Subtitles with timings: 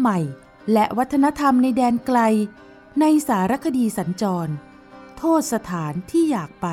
[0.00, 0.18] ใหม่
[0.72, 2.18] และวัฒนธรรมในแดนไกล
[3.00, 4.52] ในสารคดีสัญจร
[5.18, 6.68] โทษสถานที่อยากไป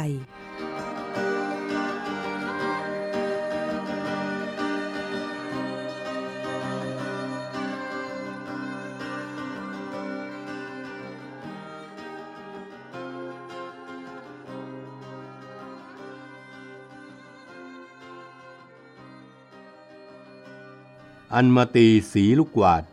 [21.33, 22.83] อันมาตีสีลูกกวาด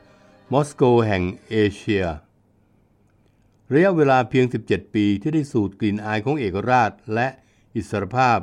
[0.53, 2.05] มอสโกแห่งเอเชีย
[3.73, 7.29] ระยะเวลาเพียง 17 ปีที่ได้สูดกลิ่นอายของเอกราชและ
[7.75, 8.39] อิสรภาพ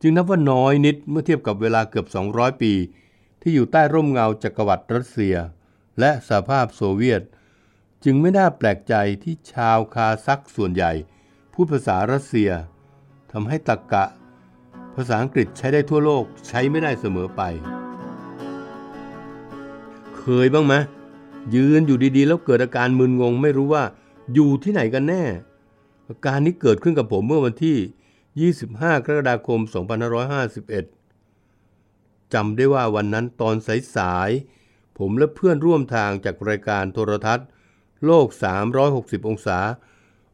[0.00, 2.72] จึงนับว่าน้อยนิดเมื่อเทียบกับเวลาเกือบ 200 ปี
[3.42, 5.36] ที่อยู่ใต้ร่มเงาจักรวรรดิรัสเซีย
[6.00, 7.22] และสหภาพโซเวียต
[8.04, 10.92] จึงไม่น่าแปลกใจที่ชาวคาซักส่วนใหญ่
[11.52, 12.50] พูดภาษารัสเซีย
[13.32, 14.04] ทำให้ตรกกะ
[14.96, 17.42] ภาษาอังกฤษใช้ได้ทั่วโลกใช้ไม่ได้เสมอไป
[20.18, 20.74] เคยบ้างไหม
[21.54, 23.84] ยืนอยู่ดีๆ แล้วเกิดอาการมึนงง ไม่รู้ว่า
[24.34, 25.24] อยู่ที่ไหนกันแน่
[26.08, 29.60] อาการนี้เกิดขึ้นกับผมเมื่อวันที่ 25 กรกฎาคม
[31.16, 33.54] 2551 จำได้ว่าวันนั้นตอน
[33.96, 37.46] สายๆ ผมและเพื่อนร่วมทางจากรายการโทรทัศน์
[38.04, 38.26] โลก
[38.78, 39.58] 360 องศา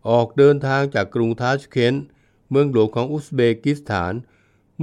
[0.08, 1.94] ออกเดินทางจากกรุงทาชเคน
[2.50, 4.14] เมืองหลวงของอุซเบกิสถาน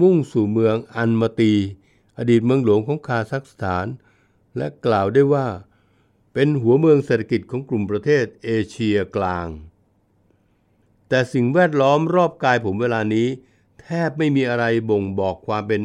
[0.02, 1.53] มุ่งสู่เมืองอัลมาตี
[2.17, 3.88] อดีตเมืองหลวงของคาซัคสถาน
[4.58, 5.48] และกล่าวได้ว่า
[6.42, 9.48] เป็นหัวเมืองเศรษฐกิจของกลุ่มประเทศเอเชียกลาง
[11.10, 13.27] แต่สิ่งแวดล้อมรอบกายผมเวลานี้
[13.82, 15.82] แทบไม่มีอะไรบ่งบอกความเป็น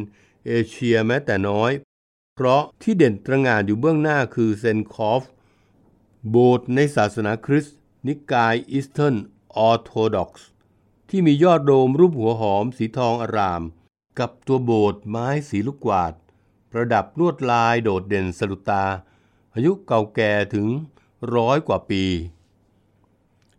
[0.47, 1.71] เอเชียแม้แต่น้อย
[2.35, 5.23] เพราะที่เด่นตระหง่านอยู่เบื้องหน้าคือเซนคอฟ
[6.29, 7.77] โบสถ์ในศาสนาคริสต์
[8.07, 9.15] นิกาย Eastern
[9.55, 10.47] Orthodox
[11.09, 13.61] ที่มียอดโดมรูปหัวหอมสีทองอร่าม
[14.19, 16.13] กับตัวโบสถ์ไม้สีลูกกวาด
[16.71, 18.85] ประดับลวดลายโดดเด่นสะดุดตา
[19.55, 20.67] อายุเก่าแก่ถึง
[21.35, 22.03] ร้อยกว่าปี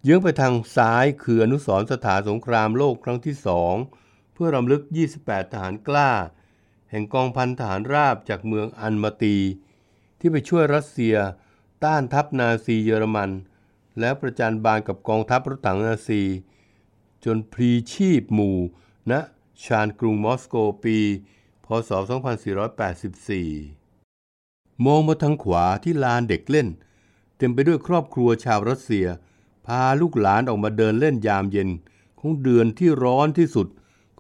[0.03, 3.75] เยื้องไปทางซ้ายคืออนุสรณ์สถานสงครามโลกครั้งที่สอง
[4.33, 4.83] เพื่อรำลึก
[5.19, 6.11] 28 ทหารกล้า
[6.91, 9.37] แห่งกองพันทหารราบจากเมืองอัลมาตี
[10.19, 11.17] ที่ไปช่วยรัสเซีย
[11.85, 13.31] ต้านทัพนาซีเยอรมัน
[14.01, 16.23] แล้วประจัญบานกับกองทัพรถถังนาซี
[17.25, 18.59] จนพลีชีพหมู่
[19.11, 19.21] ณนะ
[19.65, 20.55] ชานกรุงมอสโก
[20.85, 20.99] ปี
[21.65, 23.86] พศ 2484
[24.85, 26.69] มองมาทางขวาที่ลานเด็กเล่น
[27.37, 29.07] เต็มไปด้วยครอบครัวชาวรัสเซีย
[29.67, 31.69] พาลูกหลานออกมาเดินเล่นยามเย็น
[32.21, 33.69] ของเดือนที่ร้อนที่สุด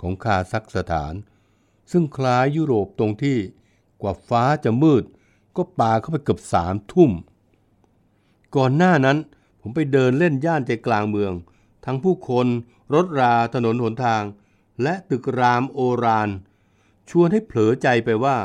[0.01, 1.15] ของคาซัคสถาน
[1.93, 3.39] ซึ่งคล้ายยุโรปตรงที่
[4.03, 5.05] กว่าฟ้าจะมืด
[5.57, 7.11] ก็ปาเข้าไปเกือบสามทุ่ม
[8.57, 9.19] ก่อนหน้านั้น
[9.61, 11.33] ผมไปเดินเล่นย่านใจกลางเมือง
[11.85, 12.47] ทั้งผู้คน
[12.95, 14.23] รถราถนนหนทาง
[14.83, 16.29] และตึกรามโอราน
[17.11, 18.37] ชวนให้เผลอใจไปว่า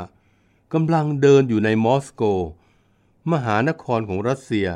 [0.73, 2.23] กำลังเดินอยู่ในมอสโก
[3.31, 4.67] มหานครของรัสเซีย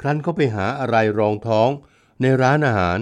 [0.00, 1.68] ครั้นเขาไปหาอะไรรองท้อง
[2.20, 2.98] ในร้านอาหาร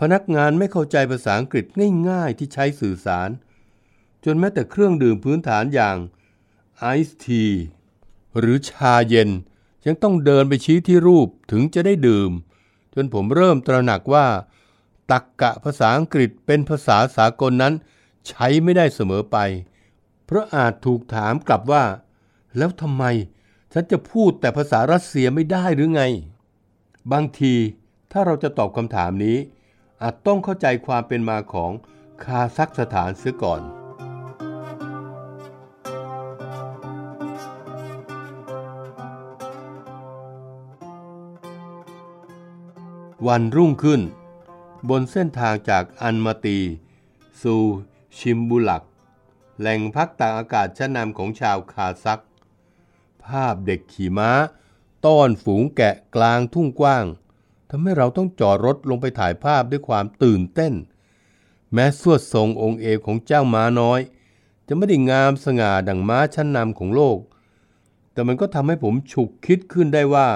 [0.00, 1.64] พนักงานไม่เข้าใจภาษาอังกฤษ
[2.08, 3.30] ง่ายๆที่ใช้สื่อสาร
[4.24, 5.96] จนแม้แต่เครื่องดื่มพื้นฐานอย่าง
[6.78, 7.44] ไอซ์ที
[8.38, 9.30] หรือชาเย็น
[9.86, 12.30] ยังต้องเดินไปชี้ที่รูปถึงจะได้ดื่ม
[12.94, 14.26] จนผมเริ่มตระหนักว่า
[15.10, 17.74] ตักกะภาษาอังกฤษเป็นภาษาสากลนั้น
[18.28, 19.36] ใช้ไม่ได้เสมอไป
[20.26, 21.84] เพราะอาจถูกถามกลับว่า
[22.56, 23.04] แล้วทำไม
[23.72, 26.02] ฉันจะพูดแต่ภาษารัสเซียไม่ได้หรือไง
[27.12, 27.54] บางที
[28.12, 29.38] ถ้าเราจะตอบคำถามนี้
[30.02, 31.72] อาจต้องเข้าใจความเป็นมาของ
[32.24, 33.62] คาซัคสถานเสียก่อน
[43.26, 44.00] วันรุ่งขึ้น
[44.88, 46.58] บนเส้นทางจากอันมาตี
[47.42, 47.62] สู่
[48.18, 48.82] ชิมบุลัก
[49.58, 52.22] แหล่งพักตากอากาศชั้นนำของชาวคาซัก
[53.24, 54.30] ภาพเด็กขี่ม้า
[55.06, 57.04] ต้อนฝูงแกะกลางทุ่งกว้าง
[57.70, 60.74] ทำให้เราต้องจอดรถลงไปถ่ายภาพด้วยความตื่นเต้น
[61.72, 64.00] แม้สวดทรงองค์เอกของเจ้าม้าน้อย
[64.66, 67.18] จะไม่ได้งามสง่าดังม้าชั้นนำของโลก
[68.12, 70.28] แต่มันก็ทำให้ผมฉุกคิดขึ้นได้ว่า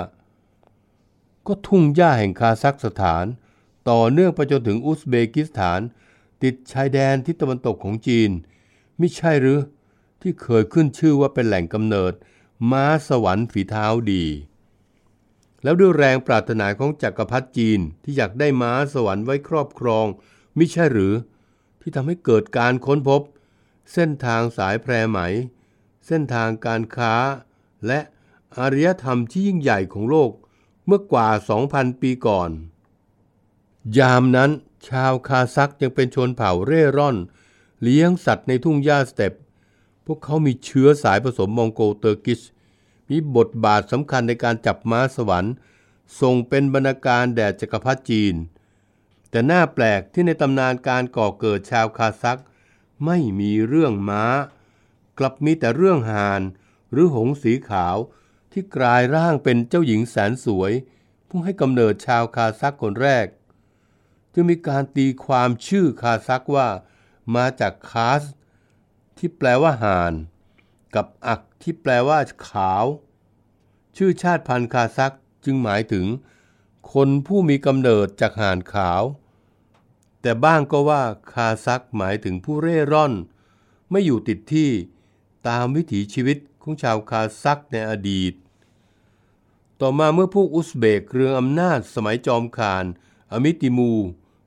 [1.47, 3.25] ก็ทุ่งหญ้าแห่งคาซัคสถาน
[3.91, 5.81] ต่อเนื่องไปจนถึงอุซเบกิสถาน
[6.43, 8.31] ติดชายแดนทิศตะวันตกของจีน
[9.01, 9.59] ม่ใช่หรือ
[10.21, 12.13] ที่เคยขึ้นชื่อว่าเป็นแหล่งกำเนิด
[12.71, 14.25] ม้าสวรรค์ฝีเท้าดี
[15.63, 20.07] แล้วด้วยแรงปรารถนาของจักรพรรดิจีนที่อยากได้ม้าสวรรค์ไว้ครอบครอง
[20.59, 21.15] มิใช่หรือ
[21.81, 23.23] ที่ทำให้เกิดการค้นพบ
[23.93, 25.19] เส้นทางสายแพรไหม
[26.07, 27.15] เส้นทางการค้า
[27.87, 28.01] และ
[28.59, 30.31] อารยธรรมที่ยิ่งใหญ่ของโลก
[30.87, 31.29] เมื่อกว่า
[31.67, 32.51] 2,000 ปีก่อน
[33.99, 34.51] ยามนั้น
[34.89, 37.17] ชาวคาซักยังเป็นชนเผ่าเร่ร่อน
[37.83, 39.33] เลี้ยงสัตว์ในทุ่งหญ้าสเต็ป
[40.07, 42.41] พวกเขามีเชื้อสายผสมมองโกลเตอร์กิช
[43.09, 45.55] มีบทบาทสำคัญในการจับม้าสวรรค์
[46.21, 48.35] ส่งเป็นบรรณาการแด่จักรพรรดิจีน
[49.31, 52.41] แต่น่าแปลกที่ในตำนานการก่อเกิดชาวคาซัก
[53.05, 54.25] ไม่มีเรื่องม้า
[55.19, 56.43] กลับมีแต่เรื่องห่าน
[56.93, 57.97] หรือหงส์สีขาว
[58.53, 60.73] ที่กลายร่างเป็นเจ้าหญิงแสนสวย
[61.29, 63.27] ผู้ให้กำเนิดชาวคาซักคนแรก
[64.33, 66.69] จึงมีการตีความชื่อคาซักว่า
[67.35, 68.23] มาจากคาส
[69.19, 70.13] ที่แปลว่าห่าน
[70.95, 72.19] กับอักที่แปลว่า
[72.49, 72.85] ขาว
[73.97, 76.07] ชื่อชาติพันธุ์คาซักจึงหมายถึง
[76.93, 79.03] คนผู้มีกำเนิดจากห่านขาว
[80.21, 83.13] แต่บ้างก็ว่าคาซักหมายถึงผู้เร่ร่อน
[83.91, 84.71] ไม่อยู่ติดที่
[85.49, 88.35] ตามวิถีชีวิตของชาวคาซักในอดีต
[89.81, 92.85] ต่อมาเมื่อพวกอุซเบกเรืองอำนาจสมัยจอมคาน
[93.33, 93.93] อมิติมู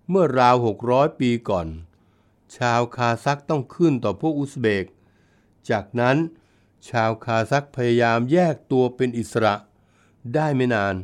[0.10, 0.56] เมื่อราว
[0.88, 1.68] 600 ปีก่อน
[2.58, 4.86] ชาวคาซักต้องขึ้นต่อพวกอุซเบก
[5.70, 6.18] จากนั้น
[6.90, 9.56] ชาวคาซักพยายามแยกตัวเป็นอิสระ
[10.34, 10.96] ได้ไม่นาน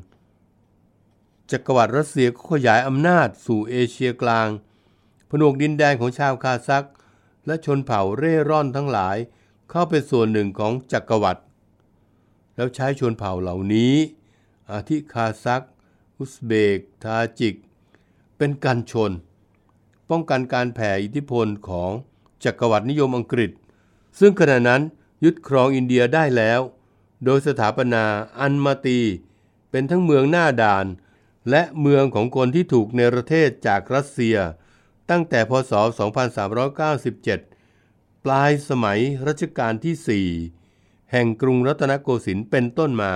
[1.51, 4.49] จักรวรรดิรัสเซียก็ขยายอำนาจสู่เอเชียกลาง
[5.29, 6.87] ผนวกดินแดนของชาวคาซัก
[7.45, 9.17] และชนเผ่าเร่ร่อนทั้งหลาย
[9.69, 11.41] เข้าเป็นส่วนหนึ่งของจักรวรรดิ
[12.55, 13.95] แล้วใช้ชนเผ่าเหล่านี้
[14.71, 15.65] อาทิคาซัก
[16.17, 17.55] อุซเบก ทาจิก
[18.37, 19.11] เป็นกันชน
[20.09, 21.91] ป้องกันการแผ่อิทธิพลของ
[22.43, 23.51] จักรวรรดินิยมอังกฤษ
[24.19, 24.81] ซึ่งขณะนั้น
[25.23, 26.61] ยึดครองอินเดียได้แล้ว
[27.25, 28.05] โดยสถาปนา
[28.39, 28.99] อันมาตี
[29.71, 30.85] เป็นทั้งเมืองหน้าด่าน
[31.49, 34.37] และเมืองของคนที่ถูกเนรเทศจากรัสเซีย
[35.09, 35.73] ตั้งแต่พศ
[37.39, 40.25] 2397 ปลายสมัยรัชกาลที่
[40.63, 43.13] 4 แห่งกรุงรัตนโกสินทร์เป็นต้นมา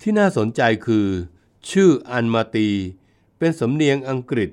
[0.00, 1.06] ที่น่าสนใจคือ
[1.70, 2.68] ชื่ออัลมาตี
[3.38, 4.50] เป็นสำเนียงอังกฤษ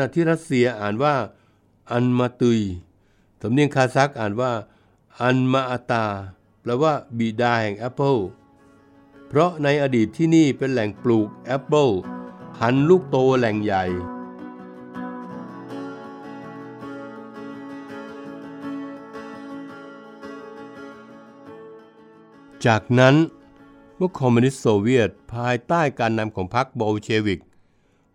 [0.00, 1.14] ขณะที่รัสเซียอ่านว่า
[1.92, 2.60] อัลมาตุย
[3.40, 4.52] สำเนียงคาซักอ่านว่า
[5.20, 6.06] อัลมาอาตา
[6.60, 8.16] แปลว่าบิดาแห่งแอปเปิล
[9.28, 11.88] เพราะในอดีตที่นี่เป็นแหล่งปลูกแอปเปิล
[12.60, 13.84] พันธุ์ลูกโตแหล่งใหญ่
[22.66, 23.14] จากนั้น
[23.96, 27.40] เมื่อคอมมิวนิสต์โซเวียตภายใต้การนำของพรรคบอลเชวิก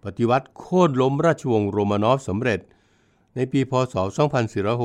[0.03, 2.59] ปฏิวัติโค่นล้มราชวงศ์โรมานอฟสำเร็จ
[3.35, 3.95] ในปีพศ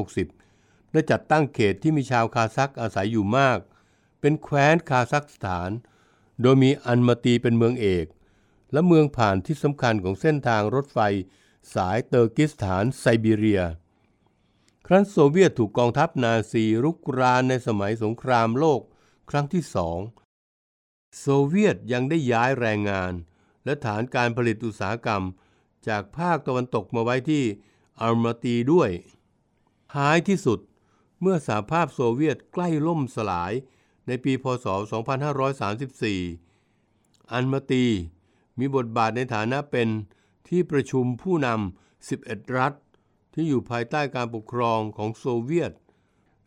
[0.01, 3.59] 2460ได้จัดตั้งเขตที่มีชาวคาซักอาศัยอยู่มาก
[4.21, 5.71] เป็นแคว้นคาซัคสถาน
[6.43, 8.07] โดยมีอัลมาตีเป็นเมืองเอก
[8.73, 10.99] และเมืองผ่านที่สำคัญของเส้นทางรถไฟ
[11.75, 13.63] สายเตอร์กิสถานไซบีเรีย
[14.87, 18.81] ครั้นโซเวียตถูกกองทัพนาซีรุกรานในสมัยสงครามโลก
[19.31, 19.99] ครั้งที่สอง
[21.19, 23.13] โซเวียตยังได้ย้ายแรงงาน
[23.65, 25.23] และฐานการผลิตอุตสาหกรรม
[25.89, 27.45] จากภาคตะวันตกมาไว้ที่
[28.01, 28.91] อัลมาตีด้วย
[29.95, 30.59] ท้ายที่สุด
[31.21, 33.53] เมื่อสหภาพโซเวียตใกล้ล่มสลาย
[34.07, 34.67] ในปีพศ
[35.95, 37.85] 2534 อันมาตี
[38.59, 39.89] มีบทบาทในฐานะเป็น
[40.49, 42.73] ที่ประชุมผู้นำ 11 รัฐ
[43.35, 45.73] ที่อยู่ภายใต้การปกครองของโซเวียต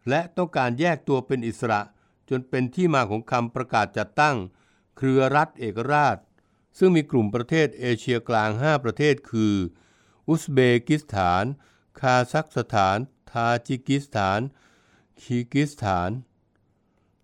[0.10, 1.82] และต้องการแยกตัวเป็นอิสระ
[2.30, 4.36] จนเป็นที่มาของคำประกาศจัดตั้ง
[4.98, 6.18] เครือรัฐเอกราช
[6.78, 9.56] ซึ่งมีกลุ่มประเทศเอเชียกลาง 5 ประเทศคือ
[10.28, 11.44] อุซเบกิสถาน
[12.00, 12.98] คาซัคสถาน
[13.32, 14.40] ทาจิกิสถาน
[15.22, 16.12] คีร์กีซสถาน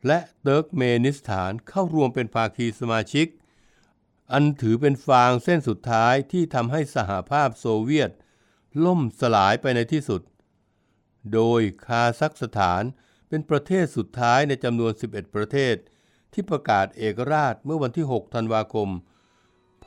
[0.07, 3.27] และเติร์กเมนิสถานเข้ารวมเป็นภาคีสมาชิก
[4.31, 8.11] อันถือเป็นฟางเส้นสุดท้ายที่ทำให้สหภาพโซเวียต
[8.85, 10.21] ล่มสลายไปในที่สุด
[11.33, 12.83] โดยคาซัคสถาน
[13.29, 15.75] เป็นประเทศสุดท้ายในจำนวน 11 ประเทศ
[16.33, 18.89] ที่ประกาศเอกราชเมื่อวันที่ 6 ธันวาคม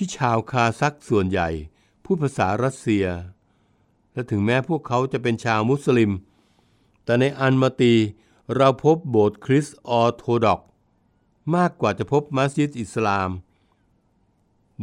[0.00, 1.48] ที่ชาวคาซักส่วนใหญ่
[2.04, 3.06] พูดภาษารัสเซีย
[4.12, 6.12] และถึงแม้พวกเขาจะเป็นชาวมุสลิม
[7.04, 7.94] แต่ในอันมาตี
[8.54, 10.60] เราพบโบสถ์คริสต์ออโธดอก
[11.54, 13.30] มากกว่าจะพบมัสยิดอิสลาม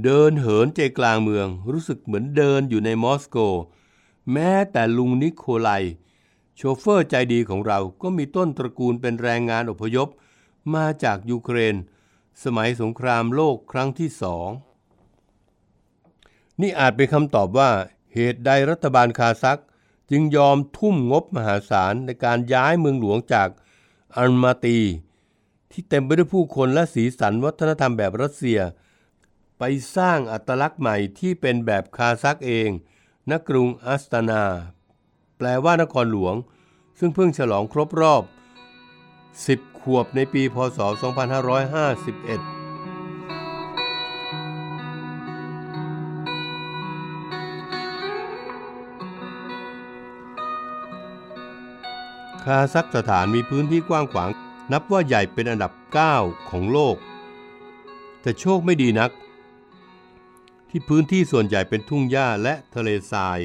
[0.03, 3.37] เดินเหินใจกลางเมืองรู้สึกเหมือนเดินอยู่ในมอสโก
[4.31, 5.69] แม้แต่ลุงนิโคไล
[6.55, 10.07] โชเฟอร์ใจดีของเราก็มีต้นตระกูลเป็นแรงงานอพยพ
[10.73, 11.75] มาจากยูเครน
[12.43, 14.49] สมัยสงครามโลกครั้งที่สอง
[16.61, 17.71] นี่อาจเป็นคำตอบว่า
[18.13, 19.61] เหตุใดรัฐบาลคาซัก
[20.11, 23.49] จึงยอมทุ่มงบมหาศาลในการย้ายเมืองหลวงจาก
[24.17, 24.79] อัลมาตี
[25.71, 28.59] ที่เต็มไปด้วยผู้คนและสีสันวัฒนธรรมแบบรัสเซีย
[29.59, 29.63] ไป
[29.95, 32.69] สร้างอัตลักษณ์ใหม่ที่เป็นแบบคาซักเอง
[33.29, 34.43] ณกรุงอัสตานา
[35.37, 36.35] แปลว่านครหลวง
[36.99, 38.23] ซึ่งเพิ่งฉลองครบรอบ
[39.01, 42.54] 10 ขวบในปีพศ 2551
[52.45, 54.29] คาซัคสถานมีพื้นที่กว้างขวาง
[54.71, 55.71] นับว่าใหญ่เป็นอันดับ
[56.11, 56.95] 9 ของโลก
[58.21, 59.11] แต่โชคไม่ดีนัก
[60.69, 63.39] ที่พื้นที่ส่วนใหญ่เป็นทุ่งหญ้าและทะเลทราย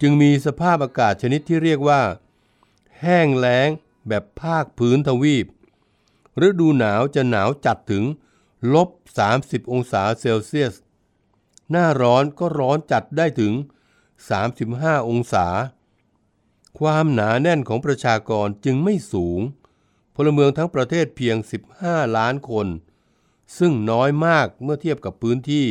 [0.00, 2.02] จึงมีสภาพอากาศชนิดที่เรียกว่า
[3.00, 3.68] แห้งแล้ง
[4.08, 5.46] แบบภาคพื้นทวีป
[6.46, 8.04] ฤดูหนาวจะหนาวจัดถึง
[8.74, 8.88] ลบ
[9.30, 10.74] 30 องศาเซลเซียส
[11.70, 13.52] หน้าร้อนก็ร้อนจัดได้ถึง
[14.30, 15.46] 35 องศา
[16.82, 19.40] ความหนาแน่นของประชากรจึงไม่สูง
[20.14, 21.36] พลเมืองทั้งประเทศเพียง
[21.76, 22.66] 15 ล้านคน
[23.58, 25.68] ซึ่งน้อยมากเมื่อเทียบกับพื้นที่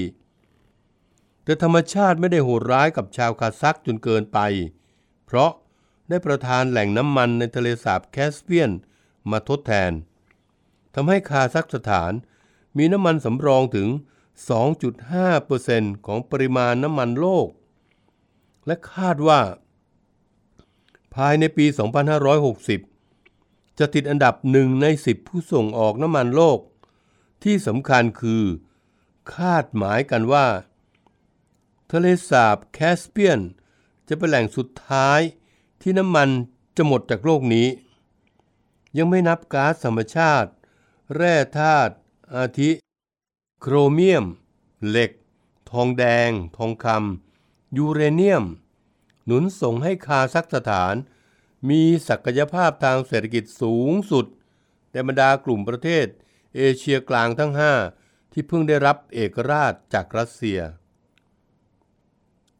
[1.43, 4.39] แต่ธรรมชาติไม่ได้โหดร้ายกับชาวคาซักจนเกินไป
[5.25, 5.51] เพราะ
[6.09, 8.71] ได้ประทานแหล่งน้ำมันในทะเลสาบแคสเปียน
[9.31, 9.91] มาทดแทน
[10.93, 12.11] ทำให้คาซักสถาน
[12.77, 13.87] มีน้ำมันสำรองถึง
[15.17, 17.47] 2.5%ของปริมาณน้ำมันโลก
[18.65, 19.41] และคาดว่า
[21.15, 21.65] ภายในปี
[22.91, 26.59] 2560 จะติดอันดับหนึ่งใน 10 ผู้ส่งออกน้ำมันโลก
[27.43, 28.43] ที่สำคัญคือ
[29.33, 30.47] คาดหมายกันว่า
[31.91, 33.39] ทะเลสาบแคสเปียน
[34.07, 35.19] จะเป็นแหล่งสุดท้าย
[35.81, 36.29] ที่น้ำมัน
[36.77, 37.67] จะหมดจากโลกนี้
[38.97, 40.49] ยังไม่นับก๊าซธรรมชาติ
[41.15, 41.93] แร่ธาตุ
[42.35, 42.71] อาทิ
[43.59, 44.25] โครเมียม
[44.87, 45.11] เหล็ก
[45.71, 48.43] ทองแดง ทองคำยูเรเนียม
[49.25, 50.95] หนุนส่งให้คาซักสถาน
[51.69, 54.25] มีศักยภาพทางเศรษฐกิจสูงสุด
[54.91, 56.07] ในบรรดากลุ่มประเทศ
[56.55, 57.53] เอเชียกลางทั้ง
[57.93, 60.59] 5 ที่เพิ่งได้รับเอกราชจากรัสเซีย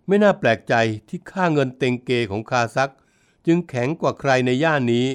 [0.07, 0.73] ไม่น่าแปลกใจ
[1.09, 2.93] ที่ค่าเงินเต็งเกของคาซัก
[3.45, 5.07] จึงแข็งกว่าใครในย่านนี้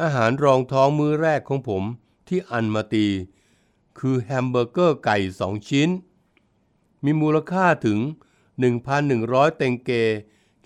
[0.00, 1.82] อาหารรองท้องมื้อแรกของผม
[2.28, 3.06] ที่อัลมาตี
[3.98, 5.88] คือแฮมเบอร์เกอร์ไก่2ชิ้น
[7.04, 7.98] มีมูลค่าถึง
[8.78, 9.90] 1,100 เต็งเก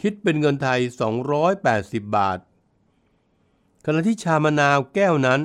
[0.01, 0.81] คิดเป็นเงินไทย
[1.47, 2.39] 280 บาท
[3.85, 5.41] ขณะที่ชามะนาวแก้วนั้น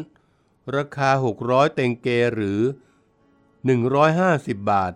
[0.76, 1.10] ราคา
[1.42, 2.62] 600 เตงเกหรือ
[4.06, 4.94] 150 บาท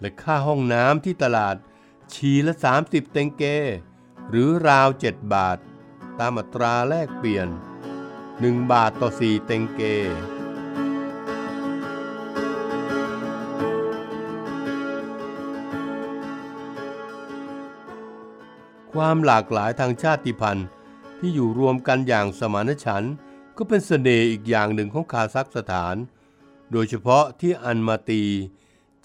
[0.00, 1.56] และค่าห้องน้ำที่ตลาด
[2.12, 3.44] ชีละ 30 เตงเก
[4.28, 5.58] หรือราว 7 บาท
[6.18, 7.48] ตามอัตราแลกเปลี่ยน
[8.10, 9.82] 1 บาทต่อ 4 เตงเก
[18.94, 20.66] ความหลากหลายทางชาติพันธุ์
[21.18, 23.14] ที่อยู่รวมกันอย่างสมานฉันท์
[23.56, 25.96] ก็เป็นเสน่ห์อีกอย่างหนึ่งของคาซัคสถาน
[26.72, 28.24] โดยเฉพาะที่อัลมาตี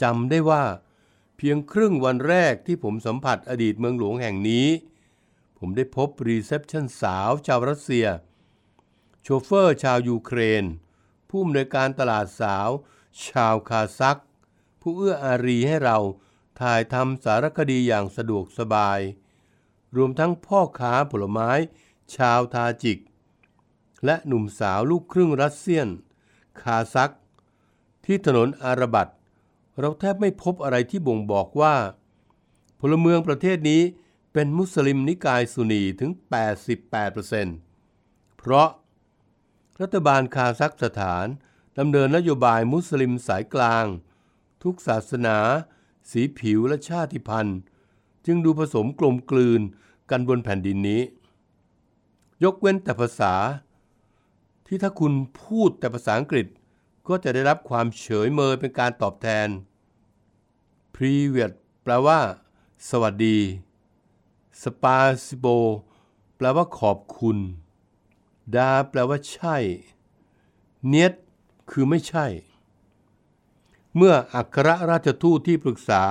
[0.02, 0.64] จำได้ว่า
[1.38, 4.68] เพียงครึ่งวันแรกที่ผมสัมผัสอดีตเมืองหลวงแห่งนี้
[5.58, 8.08] ผมได้พบ reception สาวชาวรัสเซีย
[9.22, 10.64] โชเฟอร์ชาวยูเครน
[11.30, 12.70] ผู้อำนวยการตลาดสาว
[13.28, 14.20] ชาวคาซัก
[14.82, 15.98] ผู้เอื้ออารีให้เรา
[16.60, 19.00] ถ่ายทำสารคดีอย่างสะดวกสบาย
[19.96, 21.52] รวมทั้งพ่อค้าผลไม้
[22.16, 23.00] ชาวทาจิก
[24.06, 25.88] และหนุ่มสาวลูกครึ่งรัสเซียน
[26.62, 27.14] คาซัก
[28.06, 29.08] ที่ถนนอาราบัต
[29.80, 31.76] เราแทบไม่พบอะไรที่บ่งบอกว่า
[32.80, 33.82] พลเมืองประเทศนี้
[34.34, 36.12] เป็นมุสลิมนิกายซุนีถึง
[37.46, 38.70] 88%เพราะ
[39.82, 41.26] รัฐบาลคาซัคสถาน
[41.78, 43.86] ดำเนินนโยบายมุสลิมสายกลาง
[44.64, 45.38] ทุกศาสนา
[46.10, 47.60] สีผิวและชาติพันธุ์
[48.28, 49.62] จึงดูผสมกลมกลืน
[50.10, 51.02] กันบนแผ่นดินนี้
[52.44, 53.34] ยกเว้นแต่ภาษา
[54.68, 56.48] ที่ถ้าคุณพูดแต่ภาษาอังกฤษ
[57.08, 59.48] ก็จะได้รับความเฉยเมยเป็นการตอบแทน
[60.96, 61.52] Privet
[61.84, 62.20] แปลว่า
[62.90, 63.38] สวัสดี
[64.62, 65.58] Spasibo
[66.38, 67.38] แปลว่าขอบคุณ
[68.56, 69.58] ดา แปลว่าใช่
[70.88, 71.14] เนียต
[71.72, 72.26] คือไม่ใช่
[73.96, 76.04] เมื่ออัครราชทูตที่ปรึกษา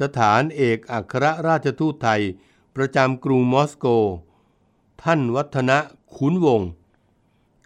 [0.00, 2.22] สถานเอกอัครราชทูตไทย
[2.76, 3.86] ประจำกรุงมอสโก
[5.02, 5.78] ท่านวัฒนะ
[6.16, 6.68] ขุนวงศ์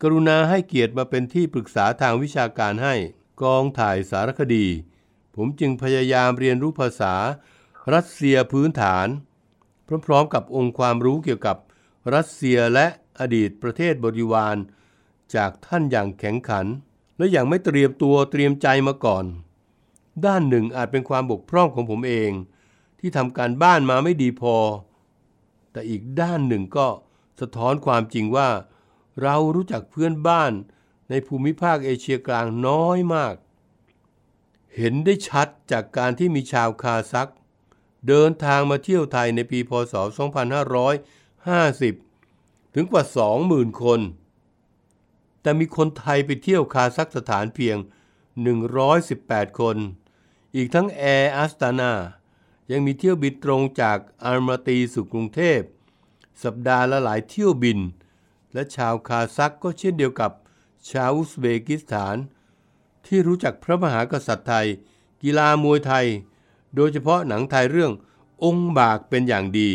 [0.03, 2.95] กรุณาให้เกียรติมาเป็นที่ปรึกษาทางวิชาการให้
[3.43, 4.67] กองถ่ายสารคดี
[5.35, 7.15] ผมจึงพยายามเรียนรู้ภาษา
[7.95, 9.09] รัสเซียพื้นฐาน
[10.07, 11.57] พร้อมๆกับองค์ความรู้เกี่ยวกับ
[12.15, 12.87] รัสเซียและ
[13.21, 14.57] อดีตประเทศบริวาร
[15.35, 16.67] จากท่านอย่างแข็งขัน
[17.19, 19.25] และอย่างไม่เตรียมตัวเตรียมใจมาก่อน
[20.26, 22.31] ด้านหนึ่งอาจเป็นความบกพร่องของผมเอง
[22.99, 24.57] ที่ทำการบ้านมาไม่ดีพอ
[25.73, 26.87] แต่อีกด้านหนึ่งก็
[27.40, 28.49] สะท้อนความจริงว่า
[29.23, 30.52] เรารู้จักเพื่อนบ้าน
[31.11, 33.35] ในภูมิภาคเอเชียกลางน้อยมาก
[34.76, 37.31] เห็นได้ชัดจากการที่มีชาวคาซัก
[38.09, 39.95] เดินทางมาเที่ยวไทยในปีพศ
[41.14, 43.04] 2550 ถึงกว่า
[43.42, 44.00] 20,000 คน
[45.42, 47.76] แต่มีคนไทยไปเที่ยวคาซัคสถานเพียง
[48.92, 49.76] 118 คน
[50.56, 51.92] อีกทั้งแอร์อัสตานา
[52.71, 55.61] ยังมีเที่ยวบินตรงจากอัลมาตีสู่กรุงเทพ
[56.42, 57.78] สัปดาห์ละหลายเที่ยวบิน
[58.52, 60.32] และชาวคาซักก็เช่นเดียวกับ
[60.90, 62.16] ชาวอุซเบกิสถาน
[63.06, 64.66] ที่รู้จักพระมหากษัตริย์ไทย
[65.23, 66.06] กีฬามวยไทย
[66.75, 67.92] โดยเฉพาะหนังไทยเรื่อง
[68.44, 69.71] องค์บากเป็นอย่างดี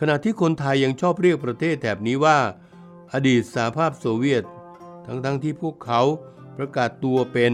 [0.00, 2.38] ขณะที่คนไทยยังชอบเรียกประเทศแถบนี้ว่า
[3.12, 4.44] อดีตสหภาพโซเวียต
[5.06, 6.00] ทั้งๆทที่พวกเขา
[6.56, 7.52] ประกาศตัวเป็น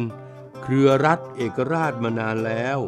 [0.67, 2.79] เครือรัฐเอกราชมานานแล้ว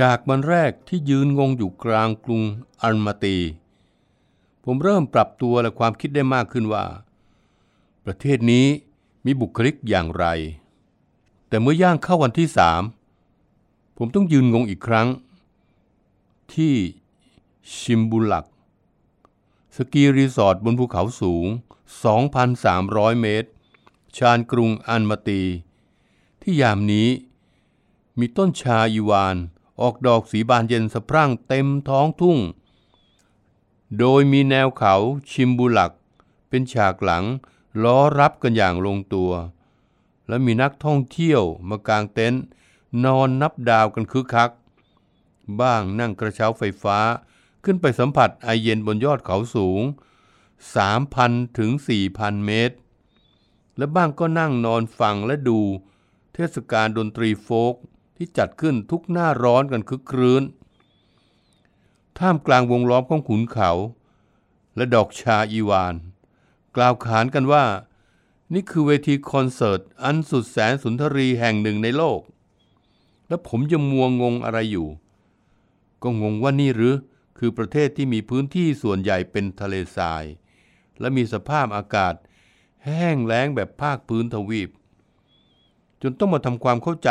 [0.00, 2.42] จากวันแรกที่ยืนงงอยู่กลางกรุง
[2.82, 3.38] อัลมาตี
[4.64, 6.84] ผมเริ่มปรับตัวและความคิดได้มากขึ้นว่า
[8.04, 8.66] ประเทศนี้
[9.24, 10.26] มีบุคลิกอย่างไร
[11.48, 12.82] แต่เมื่อย่างเข้าวันที่สาม
[13.96, 15.08] ผมต้องยืนงงอีกครั้ง
[16.56, 16.76] ที่
[17.78, 18.46] ชิมบุลัก
[19.76, 21.46] สกีรีสอร์ทบนภูเขาสูง
[22.36, 23.50] 2,300 เมตร
[24.16, 25.42] ชานกรุงอันมาตี
[26.42, 27.08] ที่ยามนี้
[28.18, 29.36] มีต้นชาอีวาน
[29.80, 32.38] ออกดอกสีบานเย็นสะพรั่งเต็มท้องทุ่ง
[33.98, 34.94] โดยมีแนวเขา
[35.30, 35.92] ชิมบุลัก
[36.48, 37.24] เป็นฉากหลัง
[37.82, 39.32] ล้อรับกันอย่างลงตัว
[40.28, 42.42] และมีนักท่องเที่ยวมากางเต็นท์
[43.04, 44.50] นอนนับดาวกันคึกคัก
[45.62, 46.98] บ้างนั่งกระเช้าไฟฟ้า
[47.64, 49.82] ขึ้นไปสัมผัสไอเย็นบนยอดเขาสูง
[50.74, 51.70] 3,000 ถึง
[52.08, 52.76] 4,000 เมตร
[53.76, 55.60] และบ้างก็นั่งนอนฟังและดู
[56.34, 57.74] เทศกาลดนตรีโฟก
[58.16, 60.42] ที่จัดขึ้นทุกหน้าร้อนกันคึกครื้น
[62.18, 63.70] ท่ามกลางวงล้อมของขุนเขา
[64.76, 65.94] และดอกชาอีวาน
[66.76, 67.64] กล่าวขานกันว่า
[68.54, 72.20] นี่คือเวทีคอนเสิร์ต อันสุดแสนสุนทรีแห่งหนึ่งในโลก
[73.28, 74.88] และผมจะมัวงงอะไรอยู่
[76.02, 76.94] ก็งงว่านี่หรือ
[77.38, 80.24] คือประเทศที่มีพื้นที่ส่วนใหญ่เป็นทะเลทราย
[81.00, 82.14] และมีสภาพอากาศ
[82.86, 84.70] แห้งแล้งแบบภาคพื้นทวีป
[86.02, 87.10] จนต้องมาทำความเข้าใจ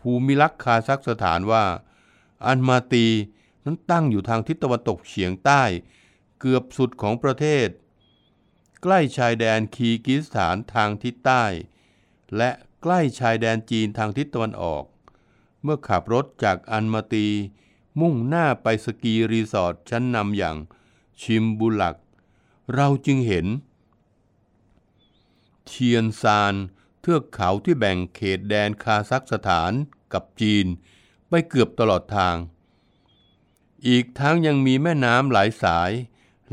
[0.00, 1.64] ภูมิลักษณ์คาซัคสถานว่า
[2.46, 3.06] อันมาตี
[3.64, 5.62] นั้นตั้งอยู่ทางทิศตะวันตกเฉียงใต้
[6.40, 7.68] เกือบสุดของประเทศ
[8.82, 11.44] ใกล้ชายแดนคีกิสถานทางทิศใต้
[12.36, 12.50] และ
[12.82, 14.84] ใกล้ชายแดนจีนทางทิศตะวันออก
[15.62, 17.26] เมื่อขับรถจากอันมาตี
[18.00, 20.56] มุ่งหน้าไปสกีรีสอร์ทชั้นนำอย่าง
[21.22, 21.96] ชิมบุลัก
[22.74, 23.46] เราจึงเห็น
[25.66, 26.54] เทียนซาน
[27.00, 29.72] เทือกเขาที่แบ่งเขตแดนคาซัคสถาน
[30.12, 30.66] กับจีน
[31.28, 32.36] ไปเกือบตลอดทาง
[33.86, 35.90] อีกทั้งยังมีแม่น้ำหลายสาย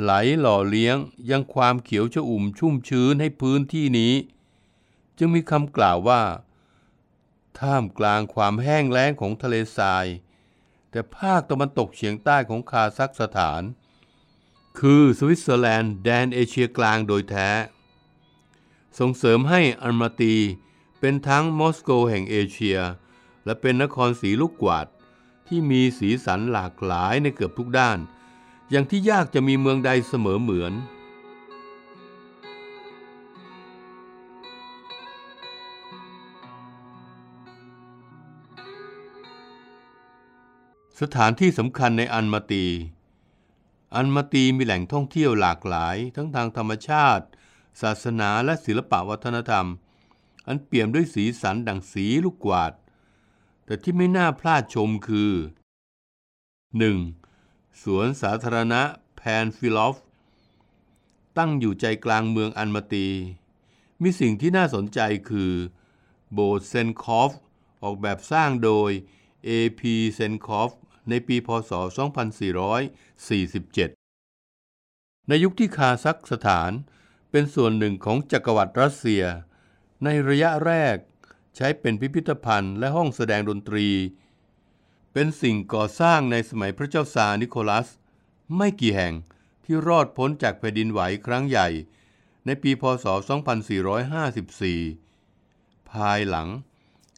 [0.02, 0.98] ไหลหล่อเลี้ยง
[1.30, 4.14] ยังความเขียวชอุ่มชุ่มชื้นให้พื้นที่นี้
[5.18, 6.24] จึงมีคำกล่าวว่า
[7.60, 10.06] ท่ามกลางความแห้งแล้งของทะเลทราย
[10.96, 13.62] แต่ภาคตะวันตกเฉียงใต้ของคาซัคสถาน
[14.80, 17.50] คือสวิตเซอร์แลนด์แดนเอเชียกลางโดยแท้
[19.00, 20.36] ส่งเสริมให้อัลมาตี
[21.00, 22.80] เป็นทั้งมอสโกแห่งเอเชีย
[23.46, 24.88] และเป็นนครสีลูกกวาด
[25.48, 27.98] ที่มีสีสันหลากหลายในเกือบทุกด้าน
[28.70, 30.74] อย่างที่ยากจะมีเมืองใดเสมอเหมือน
[41.02, 42.66] สถานที่สำคัญในอัลมาตี
[43.96, 47.26] อัลมาตีมีแหล่งท่องเที่ยวหลากหลาย ทั้งทางธรรมชาติ
[47.82, 49.68] ศาสนาและศิลปวัฒนธรรม
[50.48, 52.74] อันเปี่ยมด้วยสีสันดังสีลูกกวาด
[53.66, 55.32] แต่ที่ไม่น่าพลาดชมคือ
[56.98, 57.82] 1.
[57.84, 58.82] สวนสาธารณะ
[59.16, 59.96] แพนฟิลอฟ
[61.38, 63.08] ตั้งอยู่ใจกลางเมืองอัลมาตี
[64.02, 65.52] มีสิ่งที่น่าสนใจคือ
[66.34, 67.32] โบสถ์เซนคอฟ
[67.84, 68.92] ออกแบบสร้างโดย
[69.48, 69.82] A.P.
[70.14, 70.72] เซนคอฟ
[71.10, 71.72] ในปีพศ
[73.06, 76.72] 2447 ในยุคที่คาซัคสถาน
[77.32, 79.24] เป็นส่วนหนึ่งของจักรวรรดิรัสเซีย
[80.04, 80.98] ในระยะแรก
[81.56, 83.88] ใช้เป็นพิพิธภัณฑ์และห้องแสดงดนตรี
[85.14, 87.88] เป็นสิ่งก่อสร้างในสมัยพระเจ้าซาร์นิโคลัส
[88.58, 89.14] ไม่กี่แห่ง
[89.64, 91.68] ที่รอดพ้นจากแผ่นดินไหวครั้งใหญ่
[92.46, 93.06] ในปีพศ
[95.10, 96.48] 2454 ภายหลัง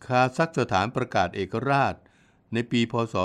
[0.06, 1.96] คาซัคสถานประกาศเอกราช
[2.54, 3.16] ในปีพศ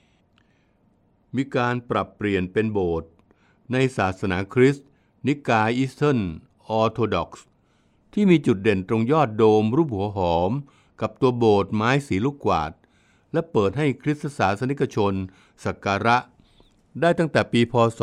[0.00, 3.10] 2534 มีการปรับเปลี่ยนเป็นโบสถ์
[3.72, 4.86] ในศาสนาคริสต์
[5.26, 6.20] นิกายอีสเทิร์น
[6.68, 7.46] ออร์โธดอกซ์
[8.12, 10.52] ที่มีจุดเด่นตรงยอดโดมรูปหัวหอม
[11.00, 12.72] กับตัวโบสถ์ไม้สีลูกกวาด
[13.32, 15.12] และเปิดให้คริสตศาสนิกชน
[15.64, 16.16] สักการะ
[17.00, 18.00] ได้ตั้งแต่ปีพศ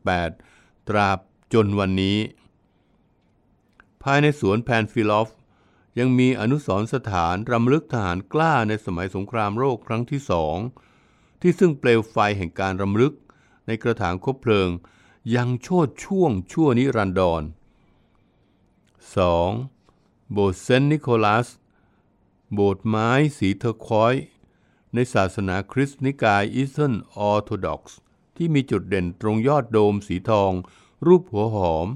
[0.00, 1.18] 2538 ตราบ
[1.52, 2.18] จนวันนี้
[4.02, 5.28] ภายในสวนแพนฟิลอฟ
[5.98, 10.56] ยังมีอนุสรณ์สถานรำลึกทหารกล้าในสมัยสงครามโลกครั้งที่สอง
[11.40, 13.14] ที่ซึ่งเปลวไฟแห่งการรำลึก
[13.66, 14.68] ในกระถางคบเพลิง
[15.36, 17.42] ยังโชติช่วงชั่วนิรันดร
[19.46, 20.32] 2.
[20.32, 21.48] โบสถ์เซนต์นิโคลัส
[22.54, 24.26] โบสถ์ไม้สีเทอร์ควอยซ์
[24.94, 27.98] ในศาสนาคริสต์นิกายอีสเทิร์นออร์โธดอกซ์
[28.36, 30.52] ที่มีจุดเด่นตรงยอดโดมสีทอง
[31.06, 31.88] รูปหัวหอม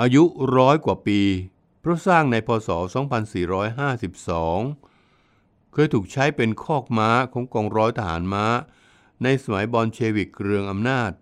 [0.00, 0.24] อายุ
[0.56, 1.20] ร้อยกว่าปี
[1.80, 2.68] เพราะสร้างในพศ
[3.86, 8.46] 2452 เคยถูกใช้เป็นคอกม้าของกองร้อยทหารม้า
[9.22, 11.12] ในสมัยบอลเชวิกเรืองอำนาจ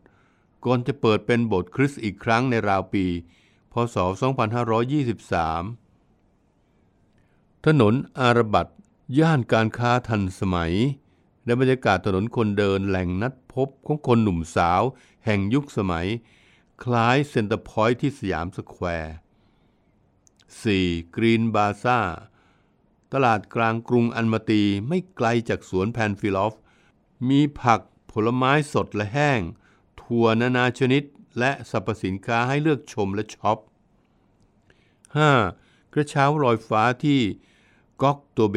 [0.64, 3.06] ก่อนจะเปิดเป็นโบสถ์คริสต์อีกครั้งในราวปี
[3.72, 4.06] พศ 2523
[7.66, 8.66] ถนนอารบัต
[9.18, 10.74] ย่านการค้าทันสมัย
[11.44, 14.82] และบรรยากาศถนนคนเดินแหล่งนัดพบของคนหนุ่มสาว
[15.24, 16.06] แห่งยุคสมัย
[16.82, 19.14] คล้ายเซ็นเตอร์พอยท์ที่สยามสแควร์
[20.54, 21.16] 4.
[21.16, 22.00] กรีนบาซาร์
[23.12, 26.54] ตลาดกลางกรุงอัลมาตีไม่ไกลจากสวนแพนฟิลอฟ
[27.28, 27.80] มีผัก
[28.12, 29.40] ผลไม้สดและแห้ง
[30.00, 31.02] ถั่วนานาชนิด
[31.38, 33.58] และสรรพสินค้าให้เลือกชมและช็อป
[34.76, 35.92] 5.
[35.92, 37.20] กระเช้าลอยฟ้าที่
[38.02, 38.56] ก๊อกโตเบ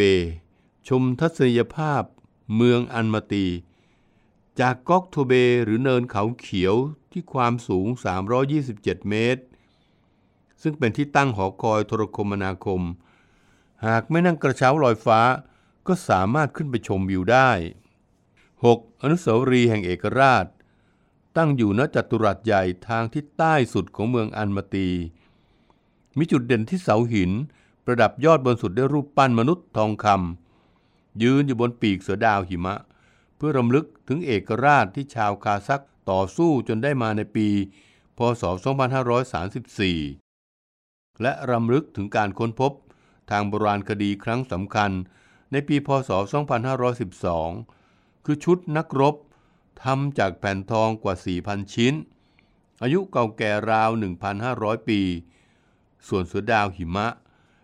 [0.88, 2.04] ชมทัศนียภาพ
[2.56, 3.46] เมืองอันมาตี
[4.60, 6.76] จากก๊อกโตเบหรือเนินเขาเขียว
[7.12, 7.88] ที่ความสูง
[8.48, 9.42] 327 เมตร
[10.62, 12.82] ซึ่งเป็นที่ตั้งหอคอยโทรคมนาคม
[13.86, 15.20] หากไม่นั่งกระเช้าลอยฟ้า
[15.88, 17.50] ก็สามารถขึ้นไปชมวิวได้
[18.24, 19.02] 6.
[19.02, 20.46] อนุสาวรีย์แห่งเอกราช
[21.38, 24.90] ตั้งอยู่ณจัตุรัสใหญ่ทางทิศใต้สุดของเมืองอันมาตี
[26.18, 27.32] มีจุดเด่นที่เสาหิน
[27.86, 32.76] ประดับยอดบนสุดด้วยรูปปั้นมนุษย์ทองคำยืนอยู่บนปีกเสือดาวหิมะ
[33.38, 37.48] เพื่อรำลึกถึงเอกราชที่ชาวคาซักต่อสู้จนได้มาในปี
[38.18, 38.44] พศ
[39.40, 40.29] 2534
[41.22, 42.72] และรำลึกถึงการค้นพบ
[43.32, 44.92] ทางโบราณคดีครั้งสำคัญ
[45.52, 46.12] ในปีพศ
[46.98, 49.16] 2512 คือชุดนักรบ
[49.84, 51.94] ทำจากแผ่นทองกว่า 4,000 ชิ้น
[52.84, 53.90] อายุเก่าแก่ราว
[54.40, 55.02] 1,500 ปี
[56.08, 57.08] ส่วนเสือดาวหิมะ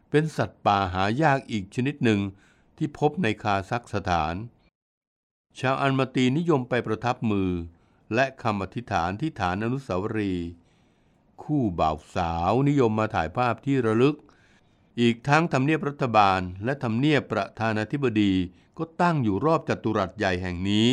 [0.10, 2.20] เป็นสัตว์ป่าหายากอีกชนิดหนึ่ง
[2.78, 4.36] ที่พบในคาซักสถาน
[5.60, 7.52] ชาวอันมาตีนิยมไปประทับมือ
[8.13, 10.48] และคำอธิษฐานที่ฐานอนุสาวรีย์
[11.43, 14.15] คู่บ่าวสาวนิยมมาถ่ายภาพที่ระลึก
[15.02, 18.34] อีกทั้งทำเนียบรัฐบาล และทำเนียบประธานาธิบดี
[18.78, 20.89] ก็ตั้งอยู่รอบจัตุรัสใหญ่แห่งนี้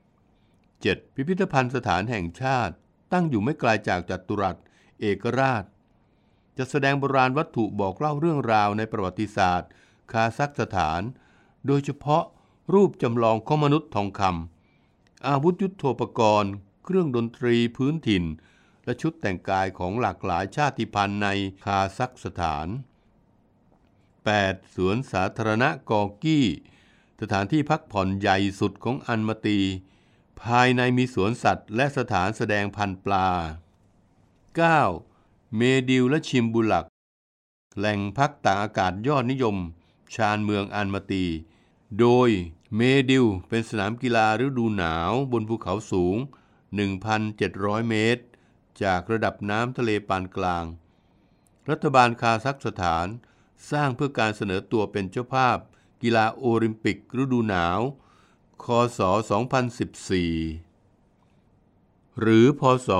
[0.00, 1.14] 7.
[1.14, 2.74] พิพิธภัณฑ์สถานแห่งชาติ
[3.12, 4.56] ตั้งอยู่ไม่ไกลาจากจัตุรัส
[5.00, 5.64] เอกราช
[6.58, 9.70] จะแสดงโบราณวัตถุบอกเล่าเรื่องราวในประวัติศาสตร์
[10.12, 11.02] คาซักสถาน
[11.66, 12.24] โดยเฉพาะ
[12.72, 16.52] รูปจำลองของมนุษย์ทองคำอาวุธยุทโธปกรณ์
[16.84, 18.24] เครื่องดนตรีพื้นถิ่น
[18.90, 21.28] และชุดแต่งกายของหลากหลายชาติพันธุ์ใน
[21.64, 22.66] คาซักสถาน
[23.90, 24.74] 8.
[24.74, 26.46] สวนสาธารณะกอกี้
[27.20, 29.58] สถานที่พักผ่อนใหญ่สุดของอันมาตี
[30.42, 33.28] ภายในมีสวนสัตว์ และสถานแสดงพันธุ์ปลา
[34.78, 35.56] 9.
[35.56, 36.86] เมดิลและชิมบุลัก
[37.78, 39.56] แหล่งพักตากอากาศยอดนิยม
[40.14, 41.24] ชานเมืองอันมาตี
[41.98, 42.30] โดย
[42.76, 46.16] เมดิลเป็นสนามกีฬาฤดูหนาวบนภูเขาสูง
[46.86, 48.22] 1,700 เมตร
[48.82, 50.64] จากระดับน้ำทะเลปานกลาง
[51.70, 53.06] รัฐบาลคาซัคสถาน
[53.70, 55.58] สร้างเพื่อการเสนอตัวเป็นเจ้าภาพ
[56.02, 57.80] กีฬาโอลิมปิกฤดูหนาว
[58.64, 58.66] ค
[58.98, 59.04] ศ 2014
[62.20, 62.90] หรือพศ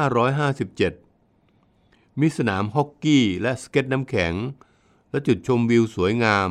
[0.00, 4.34] 2557 มีสนามฮอกกี้และสเก็ตน้ำแข็ง
[5.10, 6.50] และจุดชมวิวสวยงาม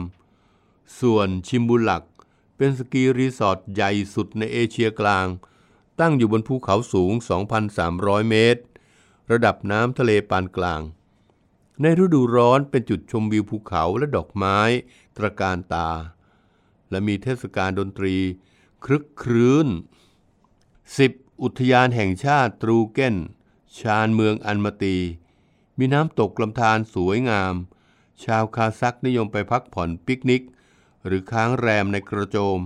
[1.00, 2.04] ส่วนชิมบุลัก
[2.58, 5.28] เป็นสกีรีสอร์ทใหญ่สุดในเอเชียกลาง
[6.00, 7.14] ตั้งอยู่บนภูเขาสูง
[7.72, 8.62] 2,300 เมตร
[9.32, 10.82] ระดับน้ำทะเลปานกลาง
[11.82, 14.60] ในฤดูร้อนเป็นจุดชมวิวภูเขาและดอกไม้
[15.18, 15.90] ตระการตา
[16.90, 18.16] และมีเทศกาลดนตรี
[18.86, 19.68] ครึกครื้น
[20.40, 21.42] 10.
[21.42, 23.16] อุทยานแห่งชาติตรูเก้น
[23.80, 24.98] ชานเมืองอันมาตี
[25.78, 27.56] มีน้ำตกลำธารสวยงาม
[28.24, 30.44] ชาวคาซักนิยมไปพักผ่อนปิกนิก
[31.06, 32.60] หรือค้างแรมในกระโจม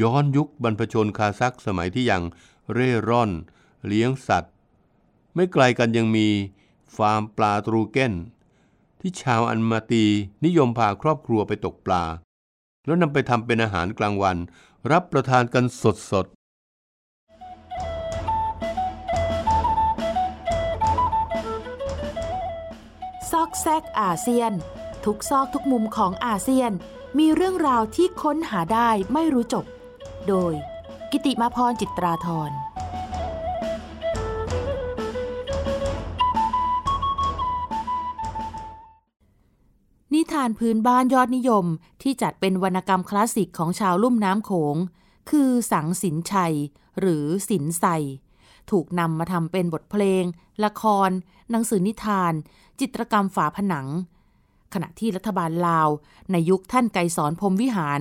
[0.00, 2.22] ย้อนยุคบรรพชนคาซักสมัยที่ยัง
[2.72, 3.30] เร่ร่อน
[3.86, 4.52] เลี้ยงสัตว์
[5.34, 6.28] ไม่ไกลกันยังมี
[6.96, 8.14] ฟาร์มปลาตรูเก้น
[9.00, 10.04] ที่ชาวอันมาตี
[10.44, 12.04] นิยมพาครอบครัวไปตกปลา
[12.84, 14.36] แล้วนำไปทำเป็นอาหารกลางวัน
[14.92, 16.12] รับประทานกันสดซ
[23.40, 24.52] อกแซกอาเซียน
[25.04, 26.72] ทุกซอกทุกมุมของอาเซียน
[27.18, 29.64] มีเรื่องราวที่ค้นหาได้ไม่รู้จบ
[30.28, 30.52] โดย
[31.10, 32.50] กิติมาพรจิตราธร
[40.14, 41.66] นิทานพื้นบ้านยอดนิยม
[42.02, 44.76] ที่จัดเป็นวรรณกรรมคลาสสิกของชาวลุ่มน้ำโขง
[45.30, 46.54] คือสังสินชัย
[47.00, 47.84] หรือสินใส
[48.70, 50.24] ถูกนำมาทำเป็นบทเพลง
[50.64, 51.10] ละคร
[51.50, 52.32] หนังสือนิทาน
[52.80, 53.86] จิตรกรรมฝาผนัง
[54.74, 55.88] ขณะที่รัฐบาลลาว
[56.32, 58.00] ในยุคท่านไกรสอนพรมวิหาร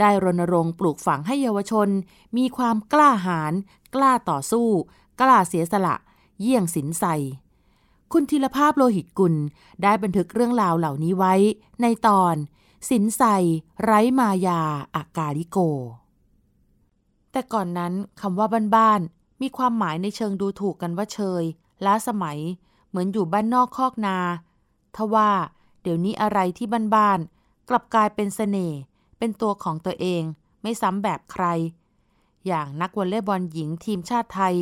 [0.00, 1.88] ได้รณรงค์ปลูกฝังให้เยาวชน
[2.36, 3.52] มีความกล้าหาญ
[3.94, 4.68] กล้าต่อสู้
[5.20, 5.94] กล้าเสียสละ
[6.40, 7.04] เยี่ยงสินใส
[8.12, 9.34] คุณธีรภาพโลหิตกุล
[9.82, 11.34] ได้บันทึกเรื่องราวเหล่านี้ไว้
[11.82, 12.34] ในตอน
[12.90, 13.22] สินใส
[13.84, 14.62] ไร้มายา
[14.94, 15.58] อากาลิโก
[17.32, 21.44] แต่ก่อนนั้นคำว่าบ้านๆมีความหมายในเชิงดูถูกกันว่าเชย
[21.84, 22.38] ล้าสมัย
[22.88, 24.18] เหมือนอยู่บ้านนอกคอกนา
[24.96, 25.30] ทว่า
[25.82, 28.78] เดี๋ยวนี้อะไรที่บ้านๆกลับกลายเป็นเสน่ห์
[29.24, 30.22] เป็นตัวของตัวเอง
[30.62, 31.44] ไม่ซ้ำแบบใคร
[32.46, 34.54] อย่างนักวอลเลย์บอลหญิงทีมชาติไทย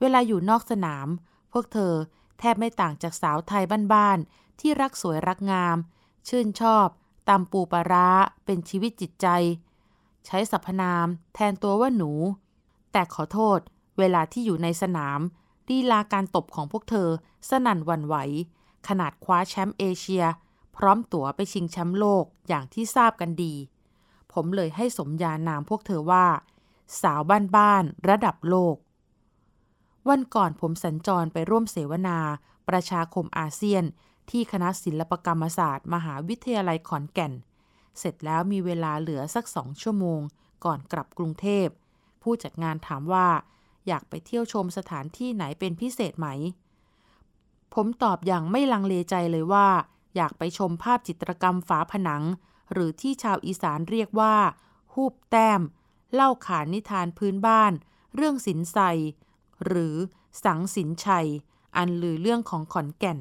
[0.00, 1.08] เวลาอยู่นอกสนาม
[1.52, 1.94] พวกเธอ
[2.38, 5.76] แทบไม่ต่างจากสาวไทยบ้านๆที่รักสวยรักงาม
[6.28, 6.86] ชื่นชอบ
[7.28, 8.08] ตำปูปลาร้า
[8.44, 9.26] เป็นชีวิตจิตใจ
[10.26, 12.12] ใช้สรรพนามแทนตัวว่าหนู
[12.92, 13.58] แต่ขอโทษ
[13.98, 15.20] เวลาที่อยู่ในสนาม
[15.68, 17.08] ลีลาการตบของพวกเธอ
[17.48, 18.16] สนั่นวันไหว
[18.88, 20.24] ขนาดคว้าแชมป์เอเชีย
[20.76, 23.54] พร้อมตั๋วไปชิงแชมป์โลกอย่างที่ทราบกันดี
[24.32, 26.26] ผมเลยให้สมญานามพวกเธอว่า
[27.02, 27.20] สาว
[27.56, 28.76] บ้านๆระดับโลก
[30.08, 32.18] วันก่อนผมสัญจรไปร่วมเสวนา
[32.68, 33.84] ประชาคมอาเซียน
[34.30, 37.32] ที่คณะศิลปกรรมศาสตร์ มหาวิทยาลัยขอนแก่น
[37.98, 40.20] เสร็จแล้วมีเวลาเหลือสักสองชั่วโมง
[40.64, 41.66] ก่อนกลับกรุงเทพ
[42.22, 43.28] ผู้จัดงานถามว่า
[43.86, 46.26] อยากไปเที่ยวชมสถานที่ไหนเป็นพิเศษไหม
[47.74, 49.68] ผมตอบอย่างไม่ลังเลใจเลยว่า
[50.16, 52.22] อยากไปชมภาพจิตรกรรมฝาผนัง
[52.72, 54.36] หรือที่ชาวอีสานเรียกว่า
[54.94, 55.60] ฮูบแต้ม
[56.14, 57.72] เล่าขานนิทานพื้นบ้าน
[58.14, 58.78] เรื่องสินใส
[59.66, 59.96] หรือ
[60.44, 61.28] สังสินชัย
[61.76, 63.18] อันลือเรื่องของขอนแก่น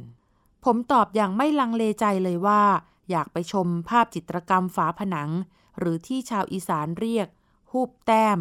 [0.64, 2.64] ผมตอบอย่างไม่ลังเลใจเลยว่า
[3.10, 5.30] อยากไปชมภาพจิตรกรรมฝาผนัง
[5.78, 7.28] หรือที่ชาวอีสานเรียก
[7.72, 8.38] ฮูบแต้ม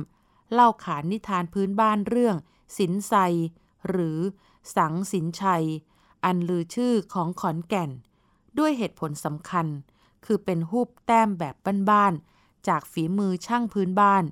[0.53, 2.37] เล่าขานนิทานพื้นบ้านเรื่อง
[2.79, 3.15] สินไซ
[3.89, 4.19] หรือ
[4.77, 5.65] สังสินชัย
[6.25, 7.91] อันลือชื่อของขอนแก่น
[8.59, 9.67] ด้วยเหตุผลสำคัญ
[10.25, 11.55] คือเป็นฮูบแต้มแบบ
[11.91, 14.25] บ้านๆ จากฝีมือช่างพื้นบ้าน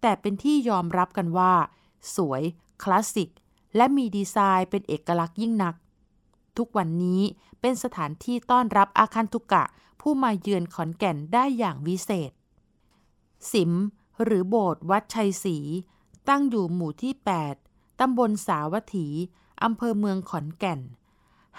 [0.00, 1.52] แต่เป็นที่ยอมรับกันว่า
[2.16, 2.42] สวย
[2.82, 3.30] คลาสสิก
[3.76, 5.74] และมีดีไซน์เป็นเอกลักษณ์ยิ่งนัก
[6.56, 7.22] ทุกวันนี้
[7.60, 9.64] เป็นสถานที่ต้อนรับอาคันทุกะ
[10.00, 12.32] ผู้มาเยือนขอนแก่นได้อย่างวิเศษ
[13.52, 13.72] สิม
[14.24, 15.58] หรือโบสถ์วัดชัยศรี
[16.28, 17.14] ตั้งอยู่หมู่ที่
[17.58, 19.08] 8 ตำบลสาวัตถี
[19.62, 20.80] อำเภอเมืองขอนแก่น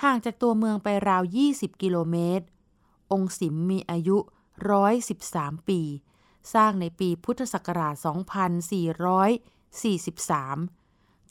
[0.02, 2.46] ห่างจากตัวเมืองไปราว 20 กิโลเมตร
[3.14, 4.18] องค์สิมมีอายุ
[4.98, 5.82] 113 ปี
[6.54, 8.08] สร้างในปีพุทธศักราช 2443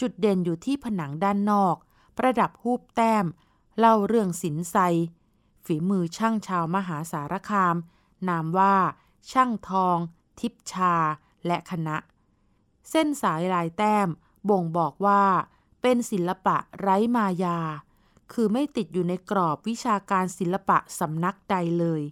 [0.00, 1.76] จุดเด่นอยู่ที่ผนังด้านนอก
[2.18, 3.26] ประดับหูปแต้ม
[3.78, 4.76] เล่าเรื่องสินไซ
[5.64, 7.76] ฝีมือช่างชาวมหาสารคาม
[8.28, 8.76] นามว่า
[9.30, 9.98] ช่างทอง
[10.40, 10.94] ทิพชา
[11.46, 11.96] และคณะ
[12.90, 14.08] เส้นสายลายแต้ม
[14.48, 15.22] บ่งบอกว่า
[15.82, 17.58] เป็นศิลปะไร้มายา
[18.32, 22.02] คือไม่ติดอยู่ในกรอบวิชาการศิลปะสำนักใดเลย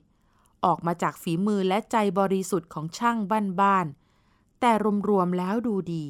[0.65, 3.19] ออกมาจากฝีมือและใจบริสุทธิ์ของช่าง
[3.61, 4.73] บ้านๆ แต่
[5.09, 6.07] รวมๆแล้วดูดี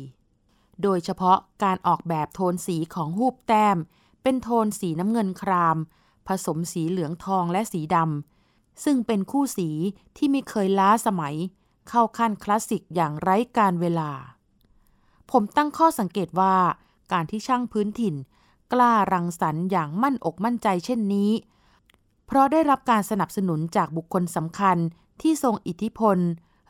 [0.83, 3.79] โดยเฉพาะการออกแบบโทนสีของหูบแต้ม
[4.23, 5.77] เป็นโทนสีน้ำเงินคราม
[6.27, 9.69] ผสมสีเหลืองทองและสีดำ ซึ่งเป็นคู่สี
[10.17, 11.35] ที่ไม่เคยล้าสมัย
[11.89, 14.11] เข้าขั้นคลาสสิกอย่างไร้การเวลา
[15.31, 16.55] ผมตั้งข้อสังเกตว่า
[17.13, 18.15] การที่ช่างพื้นถิ่น
[18.73, 21.31] กล้ารังสรรค์อย่างมั่นอกมั่นใจเช่นนี้
[22.27, 24.77] เพราะได้รับการสนับสนุนจากบุคคลสำคัญ
[25.21, 26.19] ที่ทรงอิทธิพล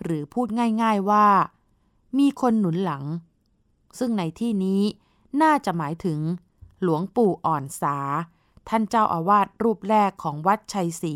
[0.02, 0.48] หรือพูด
[0.82, 1.28] ง่ายๆว่า
[2.18, 3.04] มีคนหนุนหลัง
[3.98, 4.82] ซึ่งในที่นี้
[5.42, 6.20] น่าจะหมายถึง
[6.82, 7.96] หลวงปู่อ่อนสา
[8.68, 11.14] ท่านเจ้าอาวาสรูปแรกของวัดชัยศรี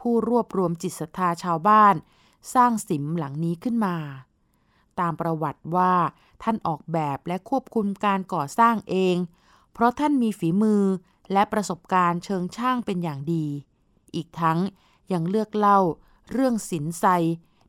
[0.00, 1.94] ผู้รวบรวมจิตศรัทธาชาวบ้าน
[2.54, 3.96] สร้างสิมหลังนี้ขึ้นมา
[5.00, 5.94] ตามประวัติว่า
[6.42, 9.16] ท่านออกแบบและควบคุมการก่อสร้างเอง
[9.72, 10.82] เพราะท่านมีฝีมือ
[11.32, 13.46] และประสบการณ์เชิงช่างเป็นอย่างดี
[14.14, 14.58] อีกทั้ง
[15.12, 15.80] ยังเลือกเล่า
[16.32, 17.04] เรื่องศิลไซ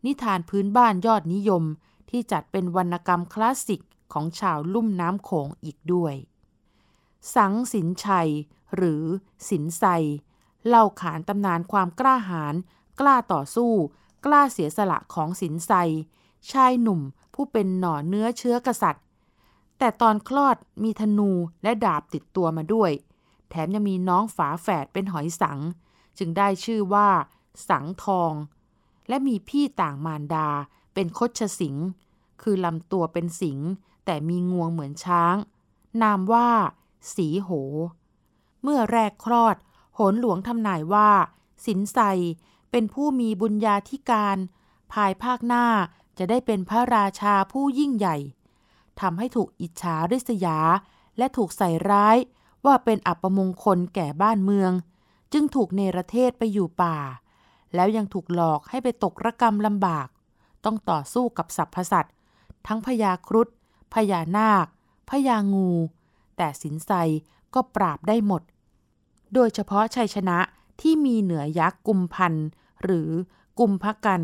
[0.06, 1.64] นิทานพื้นบ้านยอดนิยม
[2.10, 3.82] ที่จัดเป็นวรรณกรรมคลาสสิก
[4.14, 6.16] ของชาวลุ่มน้ำโขงอีกด้วย
[7.36, 8.30] สังสินชัย
[8.76, 9.04] หรือ
[9.50, 9.84] สินไซ
[10.68, 12.56] เล่าขานตำนานความกล้าหาญ
[13.00, 13.72] กล้าต่อสู้
[14.26, 15.72] กล้าเสียสละของสินไซ
[16.52, 17.02] ชายหนุ่ม
[17.34, 19.04] ผู้เป็นหน่อเนื้อเชื้อกษัตริย์
[19.80, 21.32] แต่ตอนคลอดมีธนู
[21.64, 22.92] และดาบติดตัวมาด้วย
[23.50, 25.60] แถมยังมีน้องฝาแฝดเป็นหอยสัง
[26.18, 27.10] จึงได้ชื่อว่า
[27.70, 28.34] สังทอง
[29.08, 30.50] และมีพี่ต่างมารดา
[30.94, 31.76] เป็นคดชสิง
[32.42, 33.60] คือลำตัวเป็นสิง
[34.06, 35.36] แต่มีงวงเหมือนช้าง
[36.02, 36.50] นามว่า
[37.16, 37.50] สีโห
[38.62, 39.56] เมื่อแรกคลอด
[39.96, 41.10] โหนหลวงทำนายว่า
[41.66, 42.00] สินไซ
[42.72, 44.38] เป็นผู้มีบุญญาธิการ
[44.94, 45.66] ภายภาคหน้า
[46.18, 48.18] จะได้เป็นพระราชาผู้ยิ่งใหญ่
[49.02, 50.60] ทำให้ถูกอิจฉาริษยา
[51.18, 52.18] และถูกใส่ร้าย
[52.66, 54.72] ว่าเป็นอัปมงคลแก่บ้านเมือง
[55.34, 56.98] จึงถูกเนรเทศไปอยู่ป่า
[57.76, 60.08] แล้วยังถูกหลอกให้ไปตกระกรรมลำบาก
[60.66, 62.14] ต้องต่อสู้กับสัพพสัตว์
[62.68, 63.48] ทั้งพญาครุฑ
[63.94, 64.68] พญานาค
[65.10, 65.70] พญางู
[66.38, 66.92] แต่สินไซ
[67.54, 68.42] ก็ปราบได้หมด
[69.34, 70.38] โดยเฉพาะชัยชนะ
[70.82, 72.34] ที่มีเหนือยักษ์กุมพัน
[72.84, 73.10] หรือ
[73.60, 74.22] กุมพกัน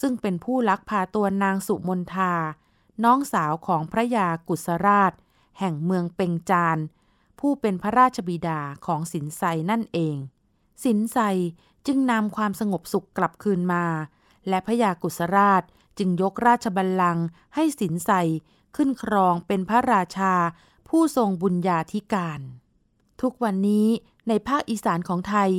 [0.00, 2.32] ซึ่งเป็นผู้ลักพาตัวนางสุมนทา
[3.04, 5.12] น้องสาวของพระยากุศราช
[5.58, 6.78] แห่งเมืองเปงจาน
[7.40, 10.16] ผู้เป็นพระราชบิดาของสินไซนั่นเอง
[10.84, 11.18] สินไซ
[11.86, 13.86] จึงนำความสงบสุขกลับคืนมา
[14.48, 15.62] และพระยากุศราช
[15.98, 18.10] จึงยกราชบัลลังก์ให้สินไซ
[18.76, 20.34] ขึ้นครองเป็นพระราชา
[20.88, 22.40] ผู้ทรงบุญญาธิการ
[23.20, 23.88] ทุกวันนี้
[24.28, 25.50] ในภาคอีสานของไทย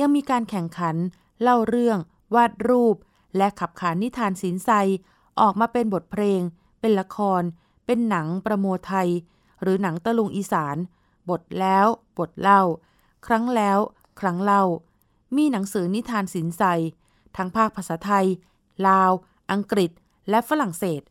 [0.00, 0.96] ยังมีการแข่งขัน
[1.42, 1.98] เล่าเรื่อง
[2.34, 2.96] วาดรูป
[3.36, 4.70] และขับขานนิทานสินไซ
[5.40, 6.40] ออกมาเป็นบทเพลง
[6.80, 7.42] เป็นละคร
[7.86, 9.08] เป็นหนังประโมไทย
[9.62, 10.76] หรือหนังตะลุงอีสาน
[11.30, 11.86] บทแล้ว
[12.18, 12.62] บทเล่า
[13.26, 13.78] ครั้งแล้ว
[14.20, 14.62] ครั้งเล่า
[15.36, 16.62] มีหนังสือนิทานสินไซ
[17.36, 18.26] ทั้งภาคภาษาไทย
[18.88, 19.10] ลาว
[19.52, 19.90] อังกฤษ
[20.30, 21.02] และฝรั่งเศส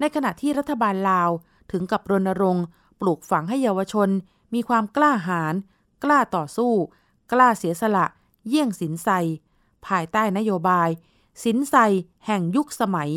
[0.00, 1.30] ในขณะที่รัฐบาลลาว
[1.72, 2.64] ถึงกับรณรงค์
[3.00, 4.08] ปลูกฝังให้เยาวชน
[4.54, 5.54] มีความกล้าหาญ
[6.04, 6.72] กล้าต่อสู้
[7.32, 8.06] กล้าเสียสละ
[8.48, 9.08] เยี่ยงสินไซ
[9.86, 10.88] ภายใต้นโยบาย
[11.44, 11.74] สินไซ
[12.26, 13.10] แห่งยุคสมัย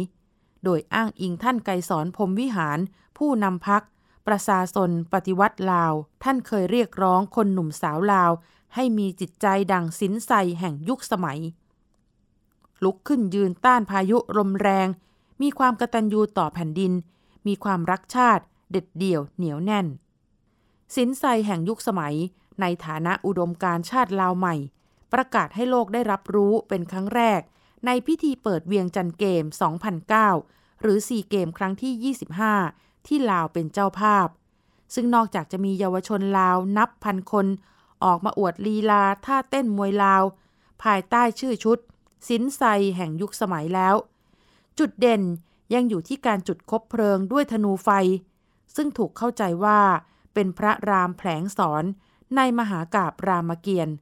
[0.63, 2.79] โดยอ้างอิงท่านไกรสอนพรมวิหาร
[3.17, 3.83] ผู้นำพัก
[4.27, 5.93] ประชาชนปฏิวัติลาว
[6.23, 8.31] ท่านเคยเรียกร้องคนหนุ่มสาวลาว
[8.75, 11.39] ให้มีจิตใจดังสินไซแห่งยุคสมัย
[12.83, 14.87] ลุกขึ้นยืนต้านพายุลมแรง
[15.41, 16.93] มีความกตัญญูต่อแผ่นดิน
[17.47, 19.87] มีความรักชาติ เด็ดเดี่ยวเหนียวแน่น
[20.95, 22.15] สินไซแห่งยุคสมัย
[22.61, 24.55] ในฐานะอุดมการชาติลาวใหม่
[25.13, 27.41] ประกาศให้โลกได้รับรู้เป็นครั้งแรก
[27.85, 29.43] ในพิธีเปิดเวียงจันเกม
[30.13, 32.15] 2009 หรือ 4 เกมครั้งที่
[32.49, 34.27] 25 ที่ลาวเป็นเจ้าภาพ
[34.93, 37.47] ซึ่งนอกจากจะมีเยาวชนลาวนับพันคน
[38.03, 40.23] ออกมาอวดลีลาท่าเต้นมวยลาว
[40.83, 41.77] ภายใต้ชื่อชุด
[42.27, 42.61] สินไซ
[42.95, 43.95] แห่งยุคสมัยแล้ว
[44.79, 45.23] จุดเด่น
[45.73, 47.89] ยังอยู่ที่การจุดคบเพลิงด้วยธนูไฟ
[48.75, 49.79] ซึ่งถูกเข้าใจว่า
[50.33, 51.83] เป็นพระรามแผลงสอน
[52.35, 53.95] ในมหากาบรามเกียรติ์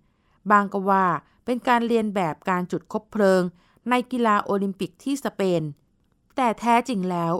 [0.51, 1.05] บางก็ว่า
[1.45, 3.41] เป็นการเรียนแบบการจุดคบเพลิง
[3.89, 5.63] ในกีฬาโอลิมปิกที่สเปน
[6.35, 7.33] แต่แท้จริงแล้ว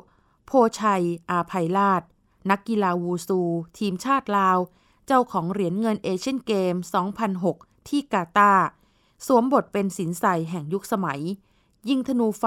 [0.46, 2.04] โพชัย อาภัยลาด
[2.50, 3.42] นักกีฬาวูซู
[3.78, 4.58] ทีมชาติลาว
[5.06, 6.76] เจ้าของเหรียญเงินเอเชียนเกมส์
[7.32, 8.54] 2006 ที่กาตาร์
[9.26, 11.22] สวมบทเป็นสินไซแห่งยุคสมัย
[11.90, 12.46] ยิงธนูไฟ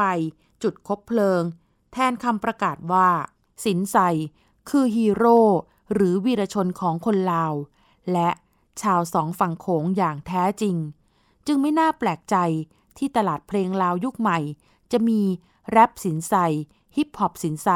[0.62, 1.42] จุดคบเพลิง
[1.92, 3.08] แทนคำประกาศว่า
[3.64, 3.96] สินไซ
[4.68, 5.40] คือฮีโร่
[5.92, 7.54] หรือวีรชนของคนลาว
[8.12, 8.30] และ
[8.82, 10.76] ชาวสองฝั่งโขงอย่างแท้จริง
[11.46, 12.36] จึงไม่น่าแปลกใจ
[13.00, 14.38] ที่ตลาดเพลงลาวยุคใหม่
[14.92, 15.20] จะมี
[15.70, 16.34] แรปสินไซ
[16.96, 17.68] ฮิปฮอปสินไซ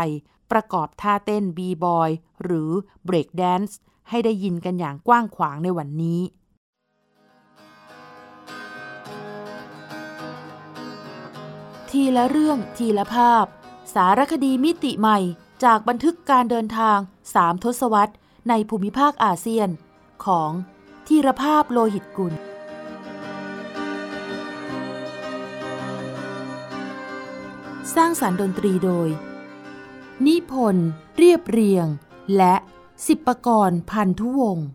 [0.51, 2.11] ประกอบท่าเต้นบีบอย
[2.43, 2.71] หรือ
[3.05, 6.21] เบรกแดนซ์ให้ได้ยินกันอย่างกว้างขวางในวันนี้
[11.91, 13.45] ทีละเรื่องทีละภาพ
[13.95, 15.19] สารคดีมิติใหม่
[15.65, 16.99] จากบันทึกการเดินทาง
[17.35, 18.15] สามทศวรรษ
[18.49, 19.69] ในภูมิภาคอาเซียน
[20.25, 20.51] ของ
[21.07, 22.35] ทีรภาพโลหิตกุล
[27.95, 29.09] สร้างสารรค์ดนตรีโดย
[30.27, 31.87] นิพนธ์เรียบเรียง
[32.37, 32.55] และ
[33.07, 34.67] สิบประกรณ์พันธุวงศ์